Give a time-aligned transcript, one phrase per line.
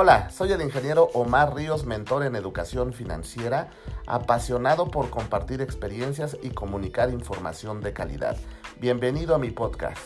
[0.00, 3.70] Hola, soy el ingeniero Omar Ríos, mentor en educación financiera,
[4.06, 8.36] apasionado por compartir experiencias y comunicar información de calidad.
[8.78, 10.00] Bienvenido a mi podcast.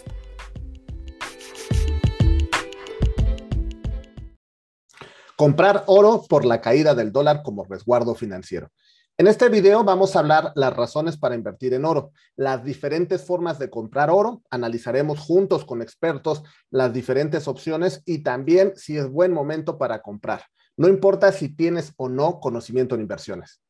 [5.36, 8.70] Comprar oro por la caída del dólar como resguardo financiero.
[9.18, 13.58] En este video vamos a hablar las razones para invertir en oro, las diferentes formas
[13.58, 19.30] de comprar oro, analizaremos juntos con expertos las diferentes opciones y también si es buen
[19.32, 20.44] momento para comprar.
[20.78, 23.60] No importa si tienes o no conocimiento en inversiones.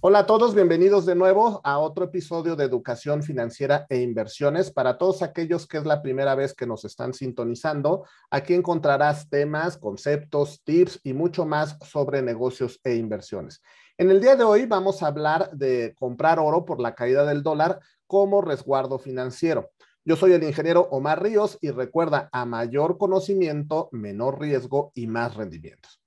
[0.00, 4.70] Hola a todos, bienvenidos de nuevo a otro episodio de Educación Financiera e Inversiones.
[4.70, 9.76] Para todos aquellos que es la primera vez que nos están sintonizando, aquí encontrarás temas,
[9.76, 13.60] conceptos, tips y mucho más sobre negocios e inversiones.
[13.96, 17.42] En el día de hoy vamos a hablar de comprar oro por la caída del
[17.42, 19.70] dólar como resguardo financiero.
[20.04, 25.34] Yo soy el ingeniero Omar Ríos y recuerda, a mayor conocimiento, menor riesgo y más
[25.34, 26.00] rendimientos.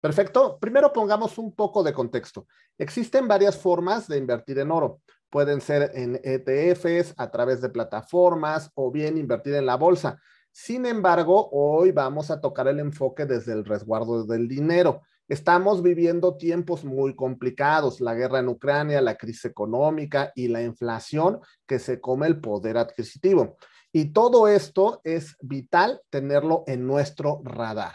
[0.00, 0.58] Perfecto.
[0.58, 2.46] Primero pongamos un poco de contexto.
[2.78, 5.02] Existen varias formas de invertir en oro.
[5.28, 10.18] Pueden ser en ETFs, a través de plataformas o bien invertir en la bolsa.
[10.50, 15.02] Sin embargo, hoy vamos a tocar el enfoque desde el resguardo del dinero.
[15.28, 21.38] Estamos viviendo tiempos muy complicados, la guerra en Ucrania, la crisis económica y la inflación
[21.66, 23.56] que se come el poder adquisitivo.
[23.92, 27.94] Y todo esto es vital tenerlo en nuestro radar.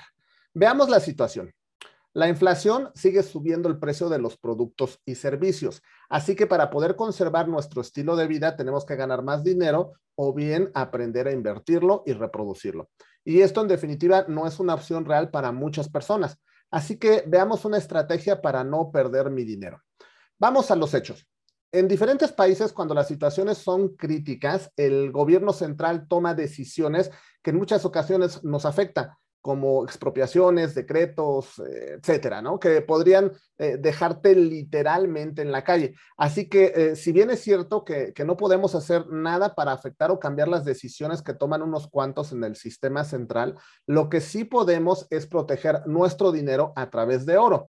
[0.54, 1.52] Veamos la situación.
[2.16, 5.84] La inflación sigue subiendo el precio de los productos y servicios.
[6.08, 10.34] Así que para poder conservar nuestro estilo de vida tenemos que ganar más dinero o
[10.34, 12.90] bien aprender a invertirlo y reproducirlo.
[13.26, 16.40] Y esto en definitiva no es una opción real para muchas personas.
[16.72, 19.82] Así que veamos una estrategia para no perder mi dinero.
[20.40, 21.28] Vamos a los hechos.
[21.74, 27.12] En diferentes países, cuando las situaciones son críticas, el gobierno central toma decisiones
[27.44, 29.10] que en muchas ocasiones nos afectan
[29.46, 32.60] como expropiaciones, decretos, eh, etcétera, ¿no?
[32.60, 35.94] Que podrían eh, dejarte literalmente en la calle.
[36.18, 40.10] Así que, eh, si bien es cierto que, que, no podemos hacer nada para afectar
[40.10, 44.46] o cambiar las decisiones que toman unos cuantos en el sistema central, lo que sí
[44.46, 47.70] podemos es proteger nuestro dinero a través de oro.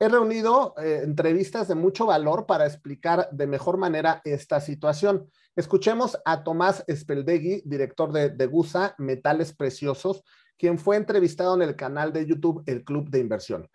[0.00, 5.30] He reunido entrevistas de mucho valor para explicar de mejor manera esta situación.
[5.54, 10.24] Escuchemos a Tomás Speldegui, director de, de GUSA, Metales Preciosos,
[10.60, 13.66] quien fue entrevistado en el canal de YouTube El Club de Inversión.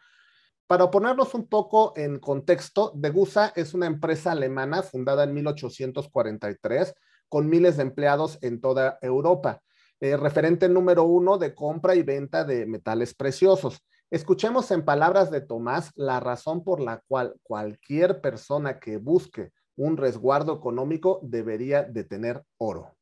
[0.67, 6.93] Para ponernos un poco en contexto, Degusa es una empresa alemana fundada en 1843
[7.27, 9.63] con miles de empleados en toda Europa,
[9.99, 13.79] eh, referente número uno de compra y venta de metales preciosos.
[14.11, 19.97] Escuchemos en palabras de Tomás la razón por la cual cualquier persona que busque un
[19.97, 22.95] resguardo económico debería de tener oro.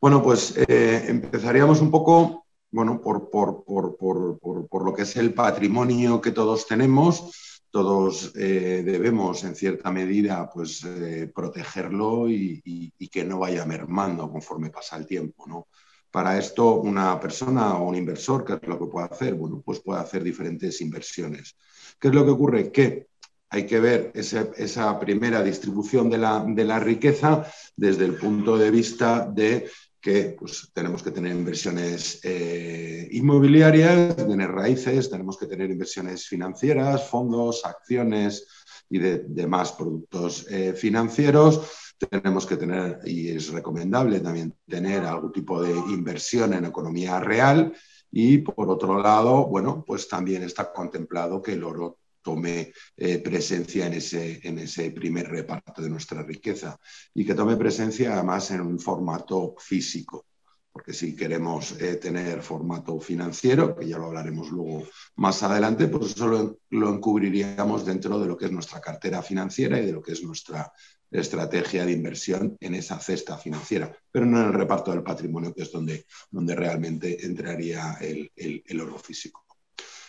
[0.00, 6.30] Bueno, pues eh, empezaríamos un poco bueno, por, por, lo que es el patrimonio que
[6.30, 7.60] todos tenemos.
[7.70, 14.70] Todos eh, debemos, en cierta medida, pues, eh, protegerlo y, que no vaya mermando conforme
[14.70, 15.46] pasa el tiempo.
[15.46, 15.66] ¿no?
[16.10, 19.34] Para esto, una persona o un inversor, ¿qué es lo que puede hacer?
[19.34, 21.56] Bueno, pues puede hacer diferentes inversiones.
[21.98, 22.70] ¿Qué es lo que ocurre?
[22.70, 23.08] Que
[23.50, 28.70] hay que ver esa primera distribución de la, de la riqueza desde el punto de
[28.70, 29.68] vista de
[30.00, 37.08] que pues, tenemos que tener inversiones eh, inmobiliarias, tener raíces, tenemos que tener inversiones financieras,
[37.08, 38.46] fondos, acciones
[38.88, 41.94] y de, demás productos eh, financieros.
[41.98, 47.74] Tenemos que tener, y es recomendable también tener algún tipo de inversión en economía real.
[48.10, 53.86] Y por otro lado, bueno, pues también está contemplado que el oro tome eh, presencia
[53.86, 56.78] en ese, en ese primer reparto de nuestra riqueza
[57.14, 60.26] y que tome presencia además en un formato físico.
[60.70, 64.84] Porque si queremos eh, tener formato financiero, que ya lo hablaremos luego
[65.16, 69.86] más adelante, pues eso lo, encubriríamos dentro de lo que es nuestra cartera financiera y
[69.86, 70.72] de lo que es nuestra
[71.10, 75.62] estrategia de inversión en esa cesta financiera, pero no en el reparto del patrimonio, que
[75.62, 79.47] es donde, donde realmente entraría el, el oro físico.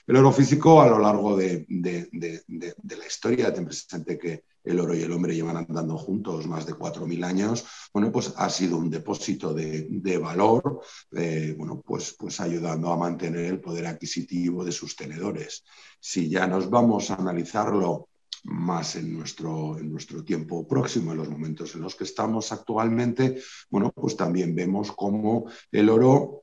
[0.10, 5.04] El oro físico a lo largo de, la historia, ten presente que el oro y
[5.04, 7.64] el hombre llevan andando juntos más de 4.000 años,
[7.94, 13.46] bueno, pues ha sido un depósito de, valor, eh, bueno, pues, pues ayudando a mantener
[13.46, 15.64] el poder adquisitivo de sus tenedores.
[16.00, 18.10] Si ya nos vamos a analizarlo
[18.46, 23.44] más en nuestro, en nuestro tiempo próximo, en los momentos en los que estamos actualmente,
[23.70, 26.39] bueno, pues también vemos cómo el oro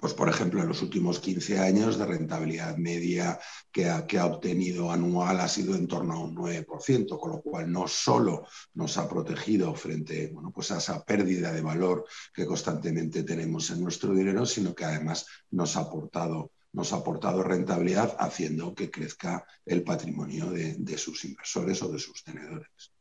[0.00, 3.38] pues por ejemplo, en los últimos 15 años de rentabilidad media
[3.72, 7.88] que ha, obtenido anual ha sido en torno a un 9%, con lo cual no
[7.88, 13.70] solo nos ha protegido frente bueno, pues a esa pérdida de valor que constantemente tenemos
[13.70, 18.90] en nuestro dinero, sino que además nos ha aportado, nos ha aportado rentabilidad haciendo que
[18.90, 22.92] crezca el patrimonio de, de sus inversores o de sus tenedores.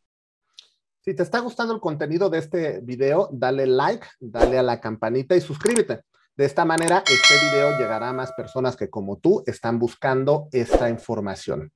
[1.01, 5.35] Si te está gustando el contenido de este video, dale like, dale a la campanita
[5.35, 6.01] y suscríbete.
[6.37, 10.89] De esta manera, este video llegará a más personas que como tú están buscando esta
[10.89, 11.71] información.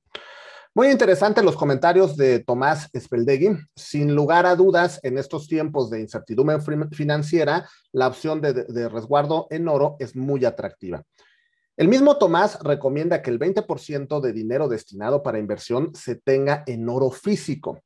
[0.74, 3.56] Muy interesante los comentarios de Tomás Speldegui.
[3.74, 6.58] Sin lugar a dudas, en estos tiempos de incertidumbre
[6.92, 11.02] financiera, la opción de, de resguardo en oro es muy atractiva.
[11.78, 16.86] El mismo Tomás recomienda que el 20% de dinero destinado para inversión se tenga en
[16.86, 17.80] oro físico.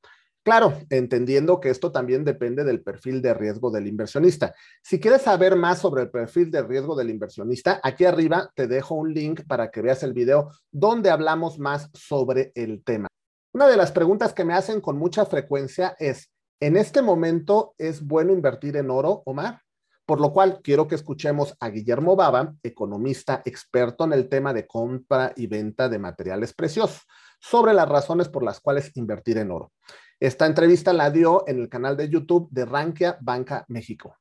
[0.44, 4.54] Claro, entendiendo que esto también depende del perfil de riesgo del inversionista.
[4.82, 8.94] Si quieres saber más sobre el perfil de riesgo del inversionista, aquí arriba te dejo
[8.94, 13.08] un link para que veas el video donde hablamos más sobre el tema.
[13.54, 16.30] Una de las preguntas que me hacen con mucha frecuencia es,
[16.60, 19.62] ¿en este momento es bueno invertir en oro, Omar?
[20.04, 24.66] Por lo cual quiero que escuchemos a Guillermo Baba, economista experto en el tema de
[24.66, 27.00] compra y venta de materiales preciosos,
[27.40, 29.72] sobre las razones por las cuales invertir en oro.
[30.20, 34.16] Esta entrevista la dio en el canal de YouTube de Rankia Banca México.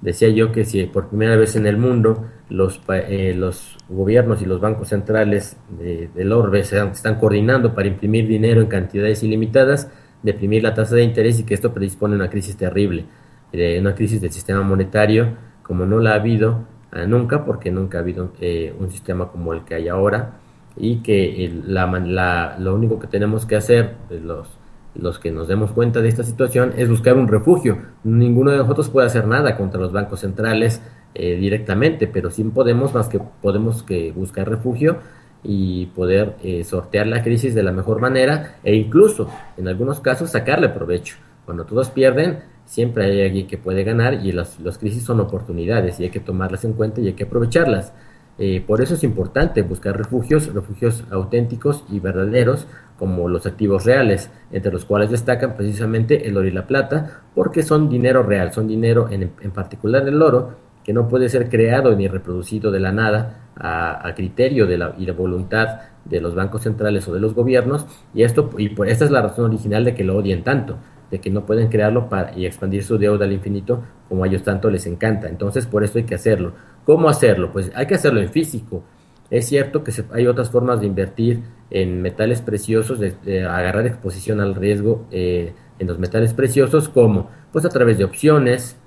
[0.00, 4.46] Decía yo que si por primera vez en el mundo los, eh, los gobiernos y
[4.46, 9.88] los bancos centrales del orbe se están coordinando para imprimir dinero en cantidades ilimitadas,
[10.24, 13.04] deprimir la tasa de interés y que esto predispone a una crisis terrible,
[13.52, 17.98] eh, una crisis del sistema monetario como no la ha habido eh, nunca, porque nunca
[17.98, 18.32] ha habido
[18.80, 20.40] un sistema como el que hay ahora
[20.76, 24.48] y que la, lo único que tenemos que hacer los
[24.94, 27.78] los que nos demos cuenta de esta situación es buscar un refugio.
[28.04, 30.82] Ninguno de nosotros puede hacer nada contra los bancos centrales
[31.14, 34.98] eh, directamente, pero sí podemos más que podemos que buscar refugio
[35.42, 40.30] y poder eh, sortear la crisis de la mejor manera e incluso en algunos casos
[40.30, 41.16] sacarle provecho.
[41.44, 45.98] Cuando todos pierden, siempre hay alguien que puede ganar y las, las crisis son oportunidades
[45.98, 47.92] y hay que tomarlas en cuenta y hay que aprovecharlas.
[48.38, 52.66] Eh, por eso es importante buscar refugios, refugios auténticos y verdaderos,
[52.98, 57.62] como los activos reales, entre los cuales destacan precisamente el oro y la plata, porque
[57.62, 62.08] son dinero real, son dinero en, particular el oro, que no puede ser creado ni
[62.08, 67.06] reproducido de la nada a, criterio de la, y la voluntad de los bancos centrales
[67.08, 70.04] o de los gobiernos, y esto y pues esta es la razón original de que
[70.04, 70.78] lo odien tanto,
[71.12, 74.42] de que no pueden crearlo para, y expandir su deuda al infinito como a ellos
[74.42, 75.28] tanto les encanta.
[75.28, 76.54] Entonces, por eso hay que hacerlo.
[76.86, 77.52] ¿Cómo hacerlo?
[77.52, 78.82] Pues hay que hacerlo en físico.
[79.30, 84.54] Es cierto que hay otras formas de invertir en metales preciosos, de, agarrar exposición al
[84.54, 88.78] riesgo eh, en los metales preciosos, como pues a través de opciones,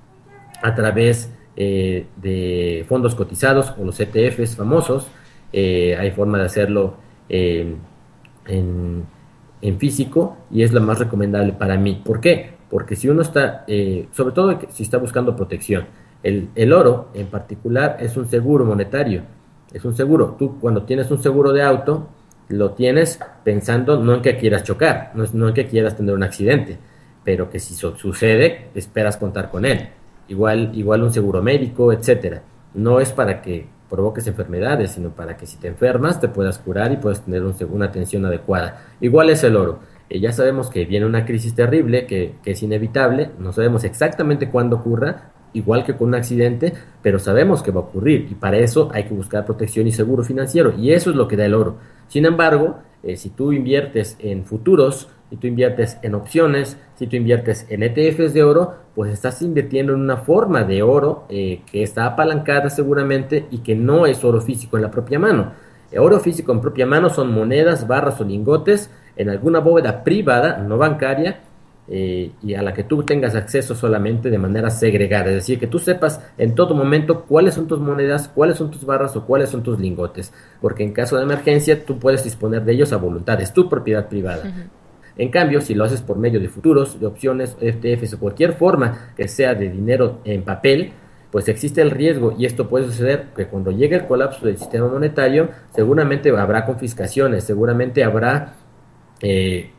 [0.63, 5.07] a través eh, de fondos cotizados o los ETFs famosos.
[5.53, 6.97] Eh, hay forma de hacerlo
[7.29, 7.77] en,
[9.67, 12.01] en, físico y es la más recomendable para mí.
[12.03, 12.55] ¿Por qué?
[12.69, 13.65] Porque si uno está,
[14.11, 15.85] sobre todo si está buscando protección,
[16.25, 19.21] el, oro en particular es un seguro monetario,
[19.71, 20.35] es un seguro.
[20.39, 22.07] Tú cuando tienes un seguro de auto,
[22.49, 26.23] lo tienes pensando no en que quieras chocar, no, no en que quieras tener un
[26.23, 26.79] accidente,
[27.23, 29.89] pero que si sucede, esperas contar con él.
[30.27, 32.41] Igual, igual un seguro médico, etcétera.
[32.73, 36.91] No es para que provoques enfermedades, sino para que si te enfermas te puedas curar
[36.91, 38.81] y puedas tener una atención adecuada.
[39.01, 39.79] Igual es el oro.
[40.09, 44.49] Eh, ya sabemos que viene una crisis terrible, que, que, es inevitable, no sabemos exactamente
[44.49, 48.57] cuándo ocurra, igual que con un accidente, pero sabemos que va a ocurrir y para
[48.57, 51.53] eso hay que buscar protección y seguro financiero y eso es lo que da el
[51.53, 51.77] oro.
[52.07, 57.17] Sin embargo, eh, si tú inviertes en futuros, si tú inviertes en opciones, si tú
[57.17, 61.83] inviertes en ETFs de oro, pues estás invirtiendo en una forma de oro eh, que
[61.83, 65.51] está apalancada seguramente y que no es oro físico en la propia mano.
[65.91, 70.57] El oro físico en propia mano son monedas, barras o lingotes en alguna bóveda privada,
[70.59, 71.41] no bancaria,
[71.89, 75.67] eh, y a la que tú tengas acceso solamente de manera segregada, es decir, que
[75.67, 79.49] tú sepas en todo momento cuáles son tus monedas, cuáles son tus barras o cuáles
[79.49, 83.39] son tus lingotes, porque en caso de emergencia tú puedes disponer de ellos a voluntad,
[83.39, 84.51] es tu propiedad privada.
[85.17, 89.13] En cambio, si lo haces por medio de futuros, de opciones, FTFs o cualquier forma
[89.15, 90.91] que sea de dinero en papel,
[91.31, 94.87] pues existe el riesgo y esto puede suceder que cuando llegue el colapso del sistema
[94.87, 98.53] monetario, seguramente habrá confiscaciones, seguramente habrá
[99.21, 99.71] eh,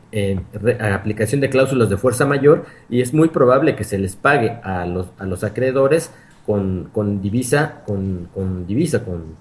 [0.79, 4.85] aplicación de cláusulas de fuerza mayor y es muy probable que se les pague a
[4.85, 6.11] los, acreedores
[6.45, 9.35] con, divisa, con, divisa, con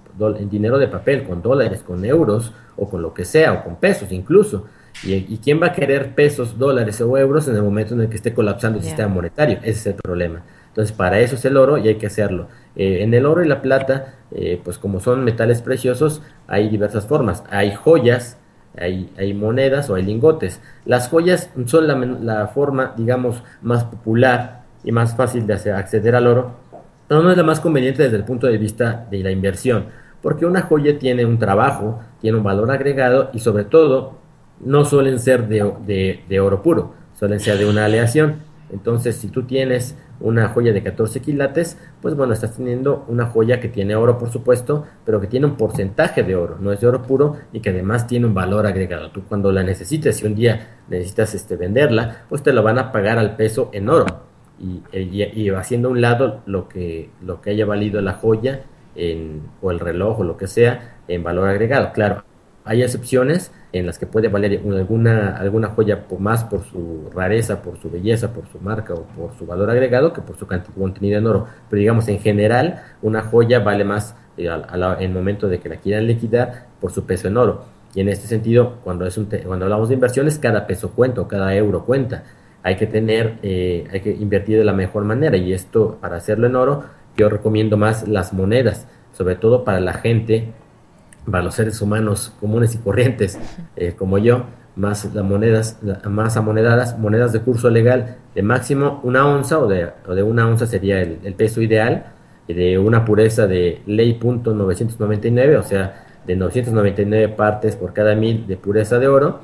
[0.51, 4.11] dinero de papel, con dólares, con euros o con lo que sea, o con pesos
[4.11, 4.67] incluso.
[5.03, 8.09] ¿Y, y quién va a querer pesos, dólares o euros en el momento en el
[8.09, 9.59] que esté colapsando el sistema monetario?
[9.63, 10.43] Ese es el problema.
[10.77, 12.49] Entonces, para eso es el oro y hay que hacerlo.
[12.77, 17.07] Eh, en el oro y la plata, eh, pues como son metales preciosos, hay diversas
[17.07, 17.45] formas.
[17.49, 18.37] Hay joyas,
[18.79, 20.61] hay, hay monedas o hay lingotes.
[20.85, 26.27] Las joyas son la, la, forma, digamos, más popular y más fácil de acceder al
[26.27, 26.57] oro,
[27.09, 29.87] pero no es la más conveniente desde el punto de vista de la inversión,
[30.21, 34.19] porque una joya tiene un trabajo, tiene un valor agregado y sobre todo
[34.61, 38.37] no suelen ser de, de, de oro puro, suelen ser de una aleación.
[38.71, 43.61] Entonces, si tú tienes una joya de 14 quilates, pues bueno, estás teniendo una joya
[43.61, 46.87] que tiene oro, por supuesto, pero que tiene un porcentaje de oro, no es de
[46.87, 49.11] oro puro y que además tiene un valor agregado.
[49.11, 52.93] Tú cuando la necesites, si un día necesitas este, venderla, pues te lo van a
[52.93, 54.07] pagar al peso en oro
[54.59, 58.63] y, y, haciendo a un lado lo que, lo que haya valido la joya
[58.95, 61.93] en, o el reloj o lo que sea en valor agregado.
[61.93, 62.25] Claro,
[62.67, 67.79] hay excepciones en las que puede valer alguna, alguna joya más por su rareza, por
[67.79, 71.27] su belleza, por su marca o por su valor agregado que por su contenido en
[71.27, 71.47] oro.
[71.71, 75.77] Pero digamos, en general, una joya vale más eh, en el momento de que la
[75.77, 77.65] quieran liquidar por su peso en oro.
[77.95, 81.29] Y en este sentido, cuando, es un cuando hablamos de inversiones, cada peso cuenta o
[81.29, 82.25] cada euro cuenta.
[82.65, 85.37] Hay que tener, eh, hay que invertir de la mejor manera.
[85.37, 86.85] Y esto, para hacerlo en oro,
[87.17, 90.53] yo recomiendo más las monedas, sobre todo para la gente
[91.31, 93.39] para los seres humanos comunes y corrientes
[93.77, 95.79] eh, como yo, más las monedas,
[96.09, 100.47] más amonedadas, monedas de curso legal de máximo una onza o de, o de una
[100.47, 102.13] onza sería el, peso ideal,
[102.47, 108.47] de una pureza de ley punto 999, o sea, de 999 partes por cada mil
[108.47, 109.41] de pureza de oro,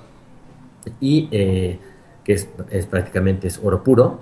[1.01, 1.79] y eh,
[2.23, 4.21] que es, es, prácticamente es oro puro.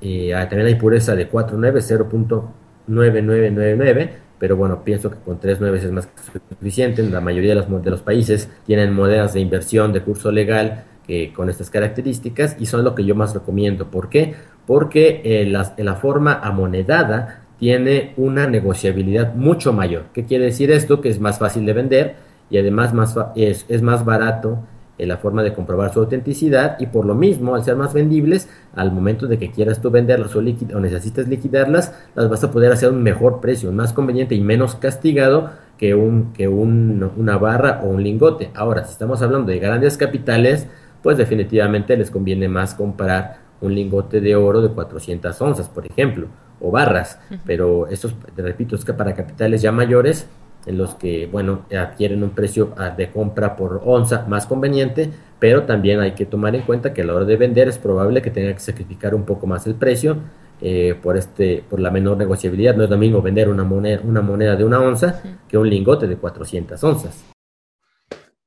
[0.00, 5.78] y ah, también hay pureza de 49, 0.9999 pero bueno, pienso que con tres nueve
[5.78, 7.02] es más que suficiente.
[7.02, 11.32] La mayoría de los, de los países tienen monedas de inversión de curso legal que,
[11.32, 13.90] con estas características y son lo que yo más recomiendo.
[13.90, 14.34] ¿Por qué?
[14.66, 20.06] Porque eh, la, la, forma amonedada tiene una negociabilidad mucho mayor.
[20.12, 21.00] ¿Qué quiere decir esto?
[21.00, 22.16] Que es más fácil de vender
[22.50, 24.60] y además más, es, es más barato
[24.98, 28.92] la forma de comprobar su autenticidad y por lo mismo, al ser más vendibles, al
[28.92, 32.88] momento de que quieras tú venderlas o, o necesites liquidarlas, las vas a poder hacer
[32.88, 37.82] a un mejor precio, más conveniente y menos castigado que, un, que un, una barra
[37.84, 38.50] o un lingote.
[38.54, 40.66] Ahora, si estamos hablando de grandes capitales,
[41.02, 46.28] pues definitivamente les conviene más comprar un lingote de oro de 400 onzas, por ejemplo,
[46.60, 50.26] o barras, pero estos, te repito, es que para capitales ya mayores,
[50.66, 55.64] en los que, bueno, adquieren un precio ah, de compra por onza más conveniente, pero
[55.64, 58.30] también hay que tomar en cuenta que a la hora de vender es probable que
[58.30, 60.18] tenga que sacrificar un poco más el precio
[60.60, 62.74] eh, por, este, por la menor negociabilidad.
[62.74, 66.08] No es lo mismo vender una moneda, una moneda de una onza que un lingote
[66.08, 67.24] de 400 onzas.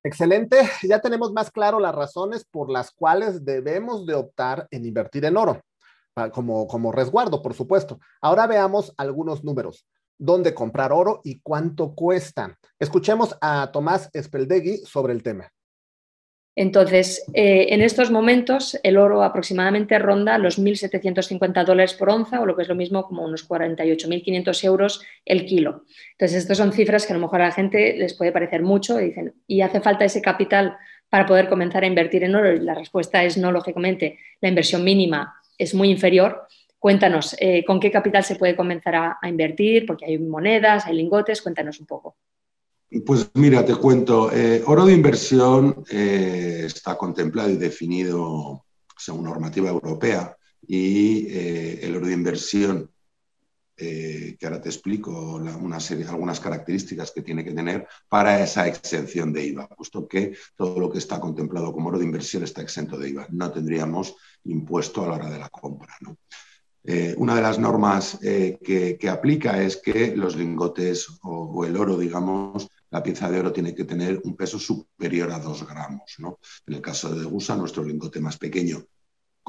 [0.04, 5.26] Excelente, ya tenemos más claro las razones por las cuales debemos de optar en invertir
[5.26, 5.62] en oro,
[6.32, 8.00] como, como resguardo, por supuesto.
[8.22, 9.86] Ahora veamos algunos números
[10.20, 12.56] dónde comprar oro y cuánto cuesta.
[12.78, 15.52] Escuchemos a Tomás Espeldegui sobre el tema.
[16.56, 22.46] Entonces, eh, en estos momentos el oro aproximadamente ronda los 1.750 dólares por onza o
[22.46, 25.86] lo que es lo mismo como unos 48.500 euros el kilo.
[26.12, 29.00] Entonces, estas son cifras que a lo mejor a la gente les puede parecer mucho
[29.00, 30.76] y dicen, ¿y hace falta ese capital
[31.08, 32.54] para poder comenzar a invertir en oro?
[32.54, 36.46] Y la respuesta es no, lógicamente, la inversión mínima es muy inferior,
[36.80, 39.86] Cuéntanos, eh, ¿con qué capital se puede comenzar a, invertir?
[39.86, 42.16] Porque hay monedas, hay lingotes, cuéntanos un poco.
[43.06, 48.66] Pues mira, te cuento, eh, oro de inversión eh, está contemplado y definido
[48.98, 51.28] según normativa europea y
[51.82, 52.92] el oro de inversión,
[53.76, 59.70] que ahora te explico algunas características que tiene que tener para esa exención de IVA,
[59.70, 63.28] puesto que todo lo que está contemplado como oro de inversión está exento de IVA.
[63.32, 65.96] No tendríamos impuesto a la hora de la compra.
[66.02, 66.18] ¿no?
[66.84, 71.98] Eh, una de las normas eh, que, aplica es que los lingotes o, el oro,
[71.98, 76.16] digamos, la pieza de oro tiene que tener un peso superior a 2 gramos.
[76.66, 78.84] En el caso de Degusa, nuestro lingote más pequeño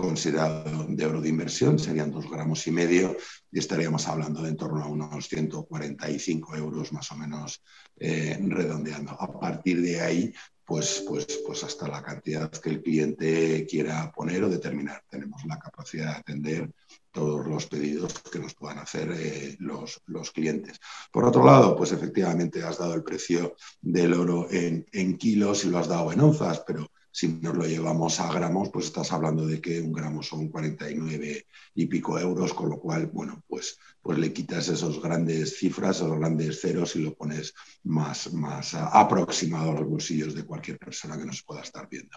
[0.01, 3.17] considerado de oro de inversión serían 2 gramos y medio
[3.53, 7.63] y estaríamos hablando de en torno a unos 145 euros más o menos
[7.97, 9.13] eh, redondeando.
[9.13, 10.33] A partir de ahí
[10.71, 15.03] pues, pues, pues hasta la cantidad que el cliente quiera poner o determinar.
[15.11, 16.71] Tenemos la capacidad de atender
[17.11, 20.79] todos los pedidos que nos puedan hacer eh, los, los, clientes.
[21.11, 25.71] Por otro lado, pues efectivamente has dado el precio del oro en, en kilos y
[25.71, 29.47] lo has dado en onzas, pero si nos lo llevamos a gramos, pues estás hablando
[29.47, 34.19] de que un gramo son 49 y pico euros, con lo cual, bueno, pues, pues
[34.19, 39.75] le quitas esos grandes cifras, esos grandes ceros y lo pones más, más aproximado a
[39.75, 42.17] los bolsillos de cualquier persona que nos pueda estar viendo.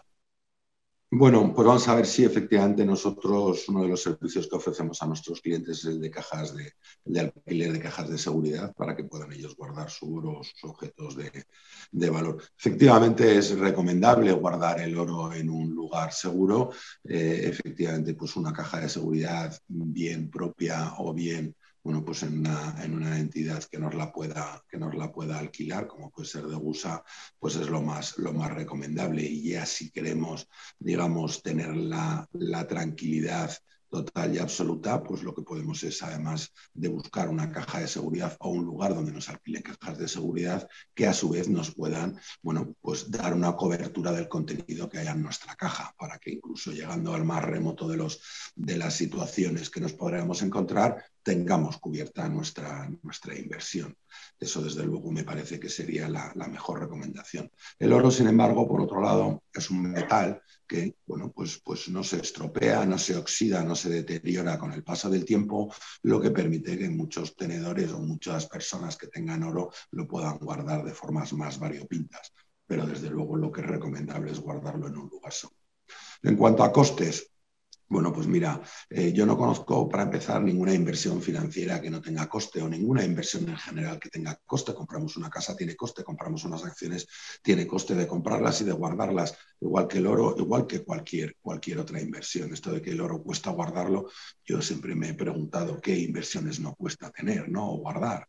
[1.16, 5.06] Bueno, pues vamos a ver si efectivamente nosotros, uno de los servicios que ofrecemos a
[5.06, 6.74] nuestros clientes es el de cajas de,
[7.06, 10.64] de alquiler de cajas de seguridad para que puedan ellos guardar su oro o sus
[10.64, 11.16] objetos
[11.92, 12.42] de, valor.
[12.58, 16.72] Efectivamente es recomendable guardar el oro en un lugar seguro.
[17.04, 22.76] Eh, efectivamente, pues una caja de seguridad bien propia o bien bueno, pues en una,
[22.82, 26.48] en una, entidad que nos, la pueda, que nos la pueda alquilar, como puede ser
[26.48, 27.04] de USA,
[27.38, 29.24] pues es lo más, lo más recomendable.
[29.24, 30.48] Y ya si queremos,
[30.80, 33.52] digamos, tener la, la tranquilidad
[33.94, 38.36] total y absoluta, pues lo que podemos es, además de buscar una caja de seguridad
[38.40, 42.20] o un lugar donde nos alquilen cajas de seguridad, que a su vez nos puedan,
[42.42, 46.72] bueno, pues dar una cobertura del contenido que haya en nuestra caja, para que incluso
[46.72, 48.20] llegando al más remoto de, los,
[48.56, 53.98] de las situaciones que nos podríamos encontrar, tengamos cubierta nuestra, nuestra inversión.
[54.40, 57.50] Eso, desde luego, me parece que sería la, mejor recomendación.
[57.80, 62.04] El oro, sin embargo, por otro lado, es un metal que bueno, pues, pues no
[62.04, 66.32] se estropea, no se oxida, no se deteriora con el paso del tiempo, lo que
[66.32, 71.34] permite que muchos tenedores o muchas personas que tengan oro lo puedan guardar de formas
[71.34, 72.34] más variopintas.
[72.66, 75.60] Pero desde luego lo que es recomendable es guardarlo en un lugar seguro.
[76.24, 77.33] En cuanto a costes,
[77.88, 82.28] bueno, pues mira, eh, yo no conozco para empezar ninguna inversión financiera que no tenga
[82.28, 84.74] coste o ninguna inversión en general que tenga coste.
[84.74, 87.08] Compramos una casa, tiene coste, compramos unas acciones,
[87.42, 91.80] tiene coste de comprarlas y de guardarlas, igual que el oro, igual que cualquier, cualquier
[91.80, 92.54] otra inversión.
[92.54, 94.10] Esto de que el oro cuesta guardarlo,
[94.44, 97.74] yo siempre me he preguntado qué inversiones no cuesta tener, ¿no?
[97.74, 98.28] O guardar.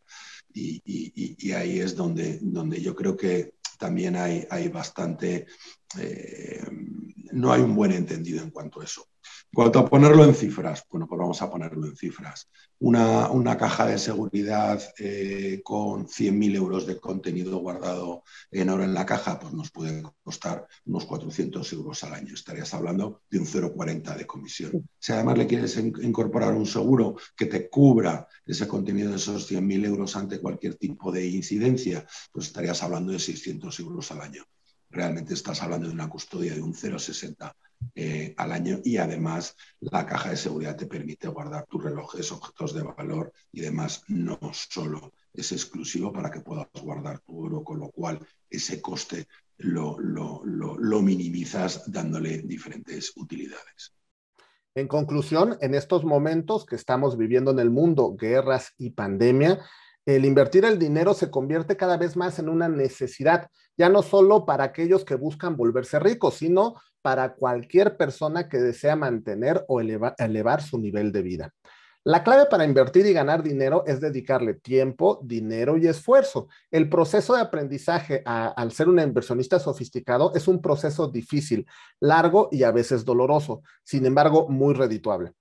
[0.52, 5.46] Y, ahí es donde, donde yo creo que también hay, hay bastante,
[5.99, 6.62] eh,
[7.35, 9.07] no hay un buen entendido en cuanto a eso.
[9.55, 12.49] En cuanto a ponerlo en cifras, bueno, pues vamos a ponerlo en cifras.
[12.81, 19.07] Una, caja de seguridad eh, con 100.000 euros de contenido guardado en oro en la
[19.07, 22.35] caja, pues nos puede costar unos 400 euros al año.
[22.35, 24.88] Estarías hablando de un 0,40 de comisión.
[24.99, 29.87] Si además le quieres incorporar un seguro que te cubra ese contenido de esos 100.000
[29.87, 34.45] euros ante cualquier tipo de incidencia, pues estarías hablando de 600 euros al año
[34.94, 37.52] realmente estás hablando de una custodia de un 0,60
[37.94, 42.74] eh, al año y además la caja de seguridad te permite guardar tus relojes, objetos
[42.74, 44.02] de valor y demás.
[44.09, 49.26] No solo es exclusivo para que puedas guardar tu oro, con lo cual ese coste
[49.59, 53.94] lo, lo minimizas dándole diferentes utilidades.
[54.76, 59.61] En conclusión, en estos momentos que estamos viviendo en el mundo, guerras y pandemia,
[60.07, 64.45] el invertir el dinero se convierte cada vez más en una necesidad, ya no solo
[64.45, 70.62] para aquellos que buscan volverse ricos, sino para cualquier persona que desea mantener o elevar
[70.62, 71.55] su nivel de vida.
[72.07, 76.49] La clave para invertir y ganar dinero es dedicarle tiempo, dinero y esfuerzo.
[76.71, 81.67] El proceso de aprendizaje al ser un inversionista sofisticado es un proceso difícil,
[82.01, 85.33] largo y a veces doloroso, sin embargo muy redituable.